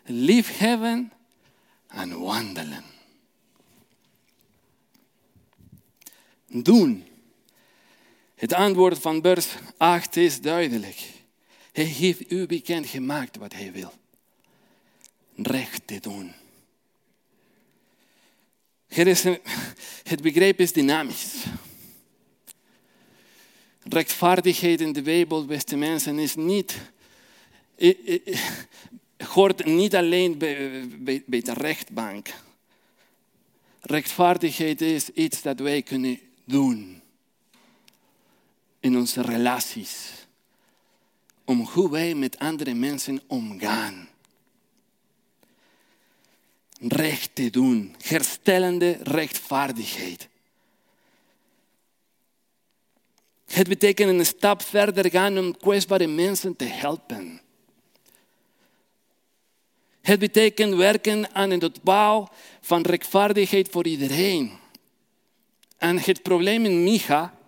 [0.04, 1.12] liefhebben
[1.88, 2.84] en wandelen.
[6.48, 7.08] doen.
[8.36, 11.19] Het antwoord van vers 8 is duidelijk.
[11.80, 13.94] Hij heeft u bekend gemaakt wat hij wil.
[15.36, 16.34] Recht te doen.
[20.04, 21.44] Het begrip is dynamisch.
[23.84, 26.78] Rechtvaardigheid in de Bijbel, beste mensen, is niet,
[29.18, 32.30] hoort niet alleen bij, bij de rechtbank.
[33.82, 37.02] Rechtvaardigheid is iets dat wij kunnen doen
[38.80, 40.19] in onze relaties.
[41.50, 44.10] Om hoe wij met andere mensen omgaan.
[46.80, 50.28] Recht te doen, herstellende rechtvaardigheid.
[53.46, 57.42] Het betekent een stap verder gaan om kwetsbare mensen te helpen.
[60.02, 62.28] Het betekent werken aan het opbouw
[62.62, 64.52] van rechtvaardigheid voor iedereen.
[65.78, 67.39] En het probleem in Micha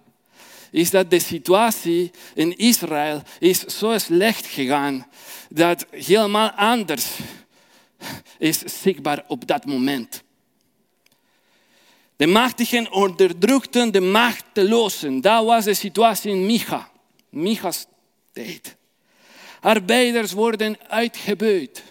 [0.71, 5.07] is dat de situatie in Israël is zo slecht gegaan
[5.49, 7.07] dat helemaal anders
[8.37, 10.23] is zichtbaar op dat moment.
[12.15, 15.21] De machtigen onderdrukten de machtelozen.
[15.21, 16.91] Dat was de situatie in Micha.
[17.29, 17.85] Micha's
[18.31, 18.75] tijd.
[19.59, 21.83] Arbeiders worden uitgebuit.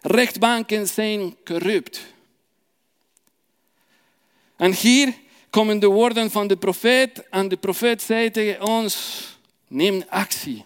[0.00, 2.00] Rechtbanken zijn corrupt.
[4.56, 5.14] En hier
[5.50, 7.28] komen de woorden van de profeet.
[7.28, 9.22] En de profeet zei tegen ons,
[9.68, 10.64] neem actie.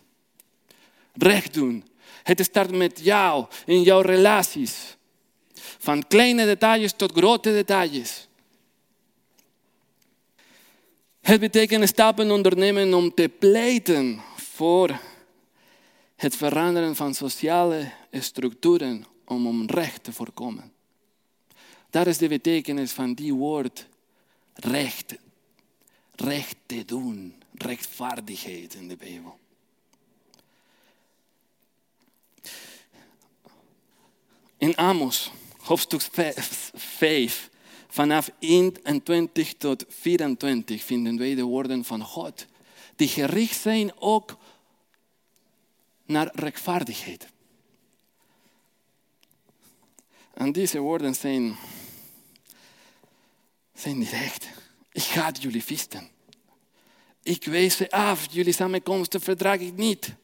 [1.13, 1.85] Recht doen.
[2.23, 4.97] Het start met jou in jouw relaties.
[5.79, 8.29] Van kleine details tot grote details.
[11.21, 15.01] Het betekent stappen ondernemen om te pleiten voor
[16.17, 20.73] het veranderen van sociale structuren om onrecht te voorkomen.
[21.91, 23.87] Dat is de betekenis van die woord
[24.55, 25.15] recht.
[26.15, 29.39] Recht te doen, rechtvaardigheid in de Bijbel.
[34.57, 36.01] In Amos, hoofdstuk
[36.75, 37.51] 5,
[37.89, 42.47] vanaf 21 tot 24 vinden wij de woorden van God,
[42.97, 44.37] die gericht zijn ook
[46.05, 47.29] naar rechtvaardigheid.
[50.35, 51.57] En deze woorden zijn,
[53.83, 54.49] zijn direct.
[54.93, 56.09] Ik ga jullie visten.
[57.23, 60.15] Ik wees ze af, jullie samenkomsten verdraag ik niet.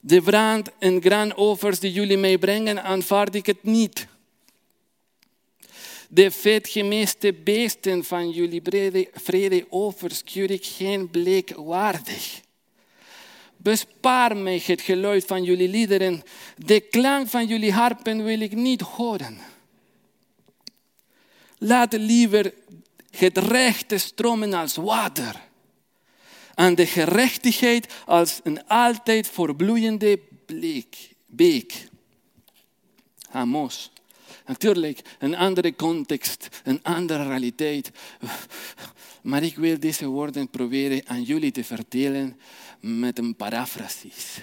[0.00, 4.06] De brand en graanoffers die jullie meebrengen, aanvaard ik het niet.
[6.08, 8.62] De vetgemeste beesten van jullie
[9.12, 12.40] vredeoffers keur ik geen blik waardig.
[13.56, 16.22] Bespaar mij het geluid van jullie liederen.
[16.56, 19.38] De klank van jullie harpen wil ik niet horen.
[21.58, 22.54] Laat liever
[23.10, 25.44] het rechte stromen als water.
[26.54, 30.20] En de gerechtigheid als een altijd voorbloeiende
[31.26, 31.88] beek.
[33.30, 33.90] Amos.
[34.46, 37.90] Natuurlijk, een andere context, een andere realiteit.
[39.22, 42.40] Maar ik wil deze woorden proberen aan jullie te vertellen
[42.80, 44.38] met een parafrasis.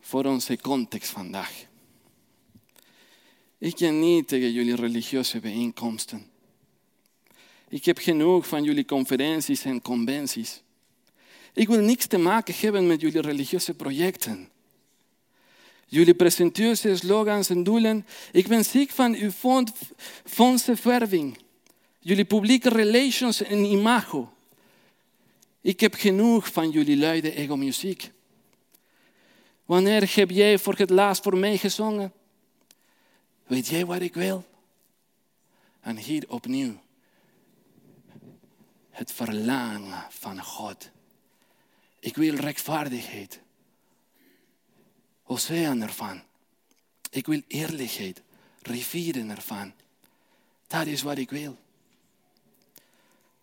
[0.00, 1.68] Voor onze context vandaag.
[3.60, 6.26] Ik ken niet tegen jullie religieuze bijeenkomsten.
[7.68, 10.62] Ik heb genoeg van jullie conferenties en conventies.
[11.52, 14.48] Ik wil niks te maken hebben met jullie religieuze projecten.
[15.86, 18.06] Jullie presenteuze slogans en doelen.
[18.32, 19.30] Ik ben ziek van uw
[20.24, 21.38] fondsenverving.
[21.98, 24.32] Jullie publieke relations en imago.
[25.60, 28.10] Ik heb genoeg van jullie luide ego-muziek.
[29.64, 32.12] Wanneer heb jij voor het laatst voor mij gezongen?
[33.50, 34.44] Weet jij wat ik wil?
[35.80, 36.80] En hier opnieuw.
[38.90, 40.90] Het verlangen van God.
[41.98, 43.40] Ik wil rechtvaardigheid.
[45.24, 46.22] Oceaan ervan.
[47.10, 48.22] Ik wil eerlijkheid.
[48.62, 49.72] Rivieren ervan.
[50.66, 51.56] Dat is wat ik wil.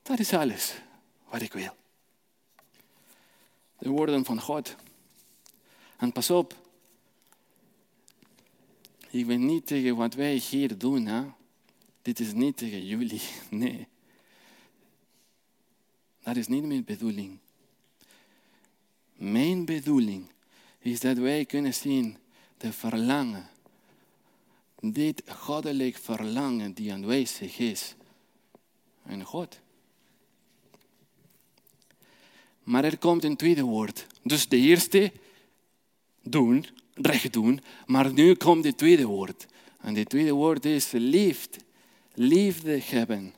[0.02, 0.74] Dat is alles
[1.30, 1.76] wat ik wil.
[3.78, 4.76] De woorden van God.
[5.98, 6.67] En pas op.
[9.18, 11.06] Ik ben niet tegen wat wij hier doen.
[11.06, 11.24] Hè?
[12.02, 13.22] Dit is niet tegen jullie.
[13.50, 13.88] Nee.
[16.24, 17.38] Dat is niet mijn bedoeling.
[19.14, 20.32] Mijn bedoeling
[20.80, 22.18] is dat wij kunnen zien
[22.58, 23.50] de verlangen.
[24.80, 27.96] Dit goddelijk verlangen die aanwezig is
[29.08, 29.60] in God.
[32.64, 34.08] Maar er komt een tweede woord.
[34.24, 35.12] Dus de eerste,
[36.22, 36.66] doen,
[37.02, 37.62] recht doen.
[37.86, 39.46] Maar nu komt het tweede woord.
[39.82, 41.58] En het tweede woord is liefde.
[42.14, 43.34] Liefde hebben.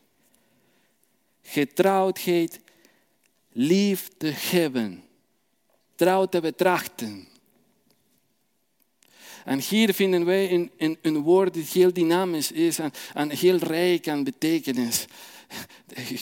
[1.41, 2.59] Getrouwdheid,
[3.51, 5.03] liefde hebben.
[5.95, 7.27] Trouw te betrachten.
[9.45, 13.57] En hier vinden wij een, een, een woord dat heel dynamisch is en, en heel
[13.57, 15.05] rijk aan betekenis.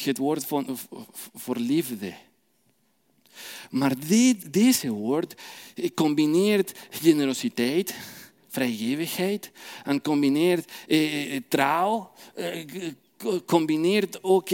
[0.03, 0.77] Het woord van,
[1.35, 2.13] voor liefde.
[3.69, 5.35] Maar dit, deze woord
[5.95, 7.95] combineert generositeit,
[8.47, 9.51] vrijgevigheid
[9.83, 12.65] en combineert eh, eh trouw, eh,
[13.45, 14.49] combineert ook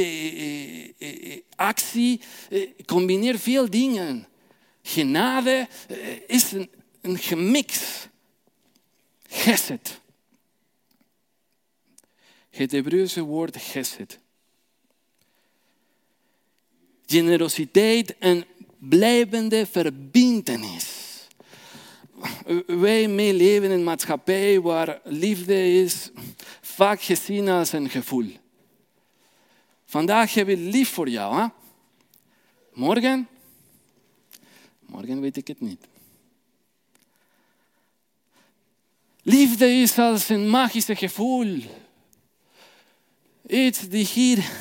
[1.56, 2.22] actie,
[2.86, 4.28] combineert veel dingen.
[4.82, 5.68] Genade
[6.28, 6.70] is een,
[7.02, 7.82] een gemix.
[9.28, 10.02] Geset.
[12.50, 14.20] Het Hebreeuwse woord geset.
[17.06, 18.46] Generositeit en
[18.90, 21.02] blijvende verbindenis.
[22.66, 26.12] Wij leven in een maatschappij waar liefde is
[26.62, 28.32] vaak gezien als een gevoel.
[29.86, 31.42] Vandaag heb ik lief voor jou.
[31.42, 31.48] Hè?
[32.74, 33.28] Morgen?
[34.80, 35.88] Morgen weet ik het niet.
[39.22, 41.62] Liefde is als een magische gevoel.
[43.48, 44.52] Iets die hier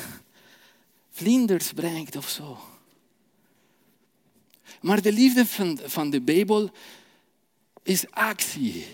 [1.11, 2.72] vlinders brengt of zo.
[4.83, 6.71] Maar de liefde van, van de Bijbel
[7.83, 8.85] is actie.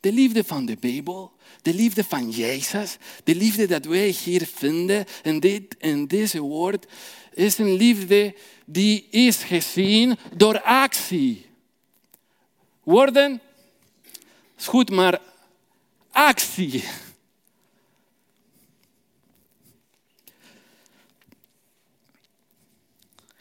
[0.00, 1.32] De liefde van de Bijbel,
[1.62, 6.86] de liefde van Jezus, de liefde dat wij hier vinden in, dit, in deze woord,
[7.32, 8.34] is een liefde
[8.66, 11.46] die is gezien door actie.
[12.82, 13.40] Woorden
[14.58, 15.20] is goed, maar
[16.10, 16.84] actie.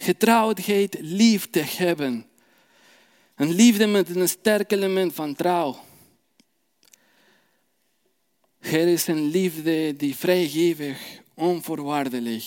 [0.08, 2.26] Getrouwdheid, liefde hebben.
[3.36, 5.80] Een liefde met een sterk element van trouw.
[8.60, 12.44] Er is een liefde die vrijgevig, onvoorwaardelijk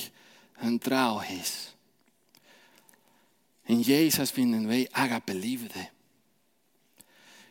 [0.53, 1.75] en trouw is.
[3.65, 5.89] In Jezus vinden wij agape liefde.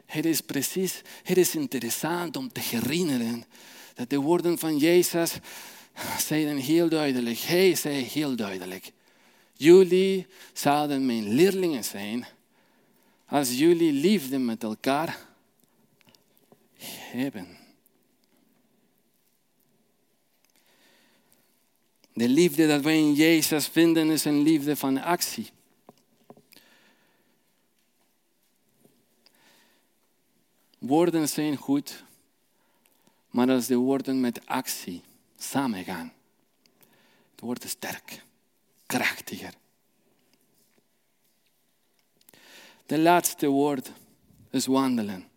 [0.05, 3.43] Het is precies, het is interessant om te herinneren
[3.93, 5.33] dat de woorden van Jezus
[6.17, 7.39] zeiden heel duidelijk.
[7.39, 8.91] Hij zei heel duidelijk.
[9.59, 12.25] Jullie zouden mijn leerlingen zijn
[13.25, 15.27] als jullie liefde met elkaar
[17.11, 17.57] hebben.
[22.13, 25.49] De liefde dat wij in Jezus vinden is een liefde van actie.
[30.77, 32.03] Woorden zijn goed,
[33.29, 35.01] maar als de woorden met actie
[35.37, 36.13] samengaan,
[37.31, 38.27] het wordt sterk,
[38.89, 39.53] krachtiger.
[42.85, 43.91] De laatste woord
[44.49, 45.27] is wandelen.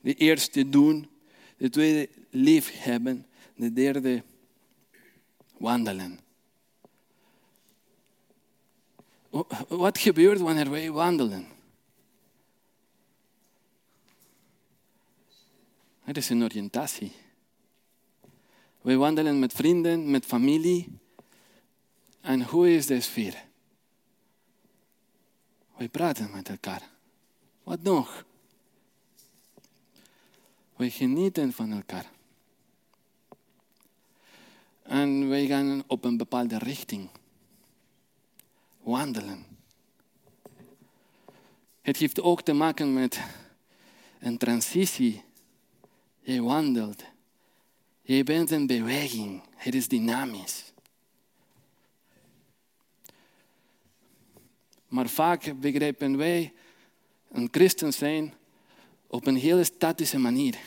[0.00, 1.10] De eerste doen,
[1.56, 4.22] de tweede lief hebben, de derde
[5.58, 6.18] wandelen.
[9.68, 11.46] Wat gebeurt wanneer wij wandelen?
[16.00, 17.12] Het is een oriëntatie.
[18.80, 20.98] Wij wandelen met vrienden, met familie.
[22.20, 23.44] En hoe is de sfeer?
[25.76, 26.88] Wij praten met elkaar.
[27.62, 28.24] Wat nog?
[30.76, 32.10] Wij genieten van elkaar.
[34.82, 37.08] En wij gaan op een bepaalde richting
[38.82, 39.46] wandelen.
[41.80, 43.20] Het heeft ook te maken met
[44.18, 45.22] een transitie.
[46.20, 47.04] Je wandelt.
[48.02, 49.42] Je bent in beweging.
[49.54, 50.69] Het is dynamisch.
[54.90, 56.52] Maar vaak begrijpen wij
[57.32, 58.34] een christen zijn
[59.06, 60.58] op een hele statische manier.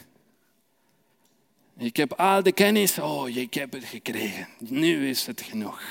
[1.77, 4.47] Ik heb al de kennis, oh, ik heb het gekregen.
[4.59, 5.81] Nu is het genoeg.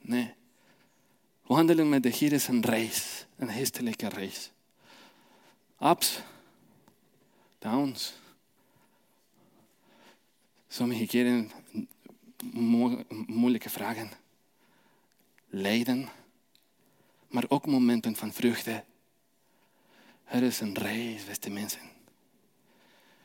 [0.00, 0.34] Nee.
[1.42, 4.50] Wandelen met de Heer is een reis, een geestelijke reis.
[5.80, 6.20] Ups,
[7.58, 8.14] downs.
[10.68, 11.50] Sommige keren
[13.26, 14.10] moeilijke vragen,
[15.48, 16.08] lijden,
[17.28, 18.84] maar ook momenten van vreugde.
[20.24, 21.80] Er is een reis, beste mensen.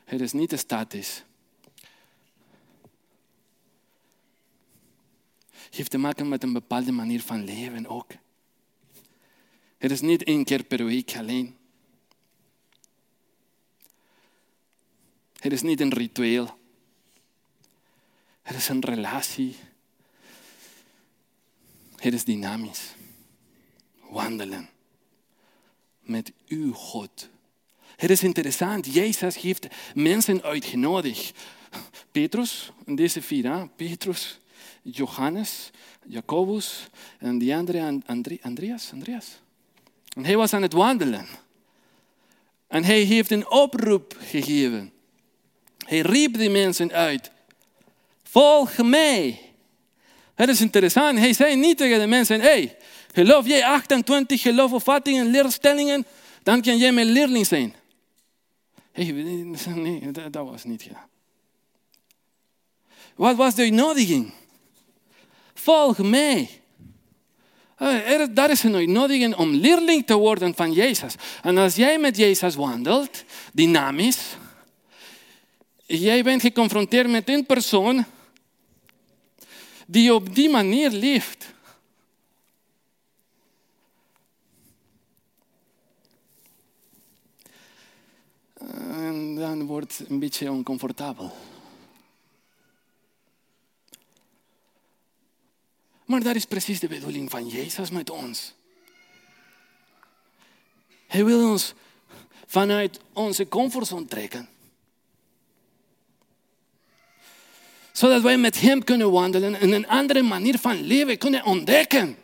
[0.04, 1.24] Het is niet statisch.
[5.50, 8.12] Het heeft te maken met een bepaalde manier van leven ook.
[9.78, 11.56] Het is niet één keer per week alleen.
[15.38, 16.58] Het is niet een ritueel.
[18.42, 19.56] Het is een relatie.
[22.04, 22.94] Het is dynamisch.
[24.10, 24.68] Wandelen
[26.00, 27.28] met uw God.
[27.96, 31.38] Het is interessant, Jezus heeft mensen uitgenodigd.
[32.10, 34.38] Petrus, deze vier, Petrus,
[34.82, 35.70] Johannes,
[36.06, 36.86] Jacobus
[37.18, 38.90] en die andere Andreas.
[38.92, 39.40] Andreas.
[40.16, 41.26] En hij was aan het wandelen.
[42.66, 44.92] En hij heeft een oproep gegeven.
[45.78, 47.30] Hij riep die mensen uit.
[48.22, 49.43] Volg mij.
[50.34, 51.18] Het is interessant.
[51.18, 52.76] Hij zei niet tegen de mensen, hey,
[53.12, 56.06] geloof jij 28 geloofopvattingen, leerstellingen,
[56.42, 57.74] dan kan jij mijn leerling zijn.
[58.92, 59.10] Hey,
[59.74, 61.08] nee, dat was niet gedaan.
[63.14, 64.32] Wat was de uitnodiging?
[65.54, 66.48] Volg mij.
[67.76, 71.14] Eh, dat is een uitnodiging om leerling te worden van Jezus.
[71.42, 74.36] En als jij met Jezus wandelt, dynamisch,
[75.86, 78.04] jij bent geconfronteerd met een persoon
[79.86, 81.52] die op die manier leeft.
[88.54, 91.32] En dan wordt het een beetje oncomfortabel.
[96.04, 98.54] Maar dat is precies de bedoeling van Jezus met ons.
[101.06, 101.74] Hij wil ons
[102.46, 104.48] vanuit onze comfortzone trekken.
[107.94, 112.16] Zodat wij met Hem kunnen wandelen en een andere manier van leven kunnen ontdekken.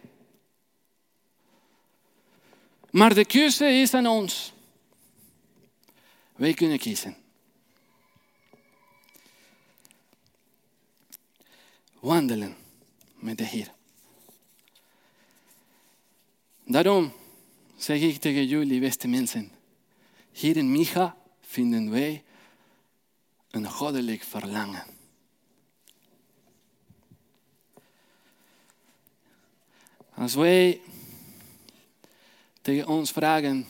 [2.90, 4.52] Maar de keuze is aan ons.
[6.36, 7.16] Wij kunnen kiezen.
[12.00, 12.56] Wandelen
[13.14, 13.72] met de Heer.
[16.64, 17.12] Daarom
[17.76, 19.52] zeg ik tegen jullie, beste mensen,
[20.32, 22.24] hier in Micha vinden wij
[23.50, 24.98] een goddelijk verlangen.
[30.20, 30.80] Als wij
[32.62, 33.66] tegen ons vragen,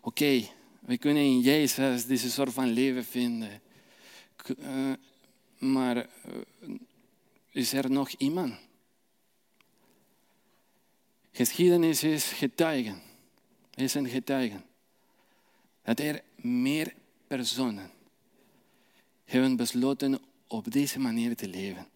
[0.00, 0.48] oké,
[0.80, 3.62] we kunnen in Jezus deze soort van leven vinden.
[4.58, 4.92] Eh,
[5.58, 6.06] maar eh,
[7.50, 8.54] is er nog iemand?
[11.32, 13.02] Geschiedenis is getuigen.
[13.74, 14.64] Is een getuigen.
[15.82, 16.94] Dat er meer
[17.26, 17.90] personen
[19.24, 21.86] hebben besloten op deze manier te leven.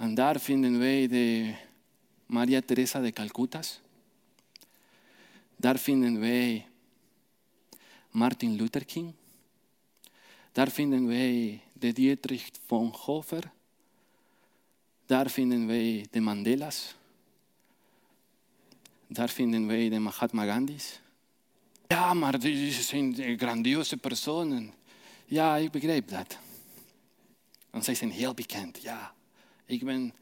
[0.00, 1.54] En daar vinden wij de
[2.26, 3.80] Maria Teresa de Calcutas.
[5.56, 6.66] Daar vinden wij
[8.10, 9.12] Martin Luther King.
[10.52, 13.50] Daar vinden wij de Dietrich Bonhoeffer.
[15.06, 16.94] Daar vinden wij de Mandela's.
[19.06, 21.00] Daar vinden wij de Mahatma Gandhi's.
[21.86, 24.72] Ja, maar die zijn grandioze personen.
[25.24, 26.38] Ja, ik begrijp dat.
[27.70, 28.82] Want zij zijn heel bekend.
[28.82, 29.14] Ja,
[29.70, 30.12] ik ben,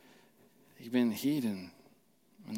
[0.77, 1.71] ik ben hier in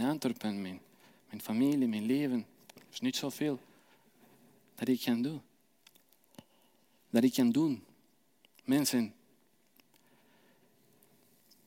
[0.00, 0.80] Antwerpen, mijn,
[1.28, 2.46] mijn familie, mijn leven.
[2.74, 3.60] Er is niet zoveel
[4.74, 5.42] dat ik kan doen.
[7.10, 7.84] Dat ik kan doen.
[8.64, 9.14] Mensen,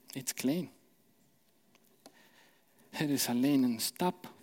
[0.07, 0.69] het is klein.
[2.89, 4.33] Het is alleen een stap.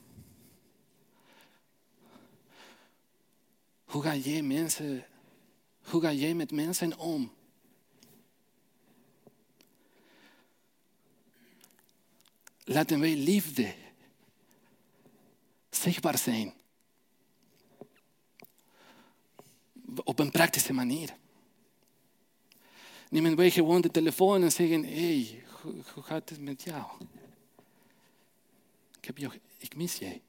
[3.84, 5.06] Hoe ga jij, mensen,
[5.82, 7.32] hoe ga jij met mensen om?
[12.72, 13.74] Laten wij liefde
[15.70, 16.52] zichtbaar zijn.
[20.04, 21.14] Op een praktische manier.
[23.08, 26.84] Nemen wij gewoon de telefoon en zeggen, hey, hoe, gaat het met jou?
[28.96, 30.20] Ik, heb jou, ik mis jij.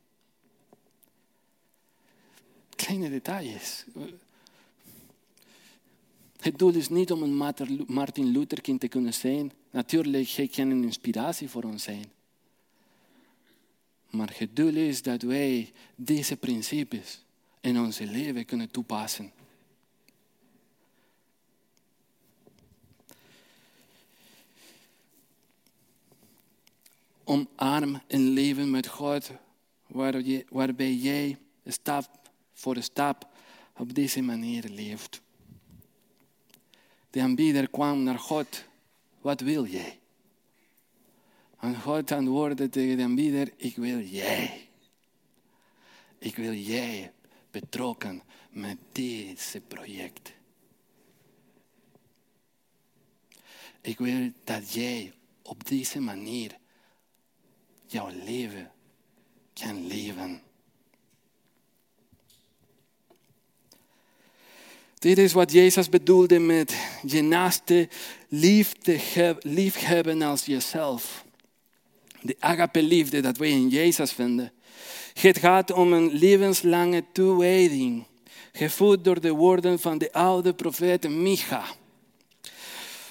[2.69, 3.85] Kleine details.
[6.39, 7.35] Het doel is niet om een
[7.87, 9.51] Martin Luther King te kunnen zijn.
[9.71, 12.19] Natuurlijk, hij kan een inspiratie voor ons zijn.
[14.11, 17.23] Maar het doel is dat wij deze principes
[17.61, 19.31] in onze leven kunnen toepassen.
[27.23, 29.31] Omarm een leven met God
[30.49, 33.29] waarbij jij stap voor stap
[33.77, 35.21] op deze manier leeft.
[37.09, 38.65] De aanbieder kwam naar God.
[39.21, 40.00] Wat wil jij?
[41.61, 44.69] En God antwoordde tegen de aanbieder, ik wil jij.
[46.19, 47.11] Ik wil jij
[47.51, 50.33] betrokken met deze project.
[53.81, 56.57] Ik wil dat jij op deze manier
[57.87, 58.71] jouw leven
[59.53, 60.41] kan leven.
[64.99, 67.89] Dit is wat Jezus bedoelde met je naaste
[69.41, 71.20] lief hebben als jezelf.
[72.21, 74.51] De agape-liefde dat wij in Jezus vinden.
[75.13, 78.05] Het gaat om een levenslange toewijding,
[78.51, 81.65] gevoed door de woorden van de oude profeet Micha.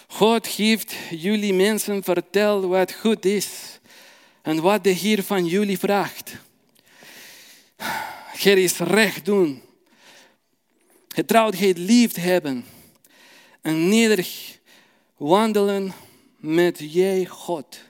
[0.06, 3.48] God heeft jullie mensen verteld wat goed is
[4.42, 6.32] en wat de Heer van jullie vraagt.
[8.42, 9.62] Er is recht doen,
[11.08, 12.64] getrouwdheid lief hebben
[13.60, 14.58] en nederig
[15.16, 15.92] wandelen
[16.36, 17.89] met jij God.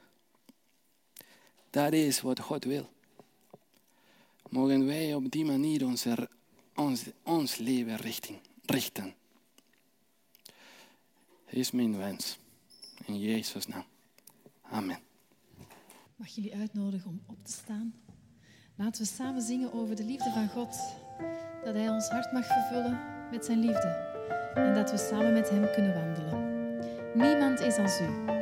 [1.71, 2.89] Dat is wat God wil.
[4.49, 6.29] Mogen wij op die manier onze,
[6.75, 9.15] ons, ons leven richting, richten.
[11.47, 12.39] is mijn wens.
[13.05, 13.85] In Jezus' naam.
[14.63, 14.99] Amen.
[16.17, 17.95] Mag jullie uitnodigen om op te staan?
[18.75, 20.79] Laten we samen zingen over de liefde van God.
[21.65, 23.01] Dat Hij ons hart mag vervullen
[23.31, 23.89] met zijn liefde.
[24.55, 26.49] En dat we samen met Hem kunnen wandelen.
[27.15, 28.40] Niemand is als u.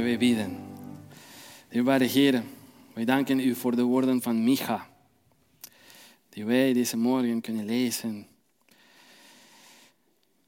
[0.00, 0.58] We bidden.
[1.68, 2.42] Dierbare Heer,
[2.92, 4.88] wij danken u voor de woorden van Micha,
[6.28, 8.26] die wij deze morgen kunnen lezen.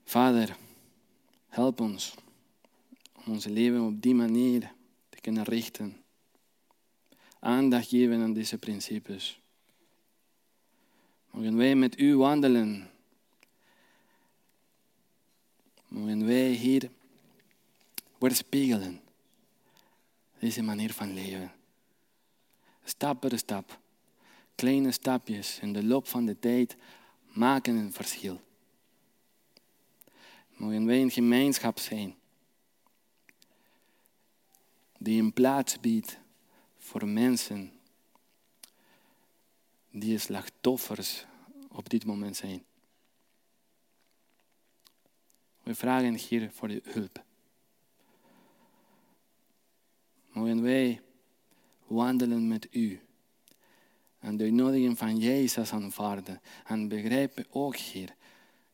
[0.04, 0.56] Vader,
[1.48, 2.14] help ons
[3.12, 4.72] om ons leven op die manier
[5.08, 5.96] te kunnen richten.
[7.38, 9.40] Aandacht geven aan deze principes.
[11.30, 12.90] Mogen wij met u wandelen.
[15.88, 16.90] Mogen wij hier
[18.18, 19.01] weerspiegelen
[20.42, 21.52] deze manier van leven.
[22.84, 23.80] Stap per stap,
[24.54, 26.76] kleine stapjes in de loop van de tijd
[27.22, 28.40] maken een verschil.
[30.48, 32.14] Mogen wij een gemeenschap zijn
[34.98, 36.18] die een plaats biedt
[36.78, 37.72] voor mensen
[39.90, 41.26] die slachtoffers
[41.68, 42.64] op dit moment zijn.
[45.62, 47.24] We vragen hier voor de hulp.
[50.32, 51.00] Mogen wij
[51.86, 53.00] wandelen met u
[54.18, 58.14] en de uitnodiging van Jezus aanvaarden en begrijpen ook hier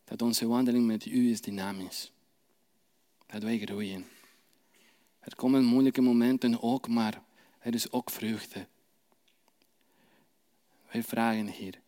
[0.03, 2.11] dat onze wandeling met u is dynamisch.
[3.25, 4.05] Dat wij groeien.
[5.19, 7.21] Er komen moeilijke momenten ook, maar
[7.59, 8.67] er is ook vreugde.
[10.91, 11.79] Wij vragen hier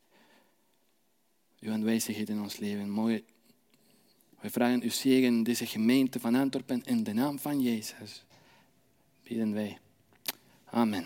[1.59, 2.89] uw aanwezigheid in ons leven.
[2.89, 3.23] Mooi.
[4.39, 8.23] Wij vragen uw zegen in deze gemeente van Antwerpen in de naam van Jezus.
[9.31, 9.79] i din vei.
[10.71, 11.05] Amen.